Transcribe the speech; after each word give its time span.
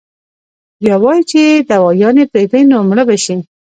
بيا 0.81 0.95
وائي 1.03 1.21
چې 1.31 1.41
دوايانې 1.69 2.23
پرېږدي 2.31 2.61
نو 2.69 2.77
مړه 2.89 3.03
به 3.07 3.15
شي- 3.23 3.35